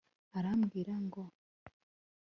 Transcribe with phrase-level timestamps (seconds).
[0.37, 1.23] arambwira ngo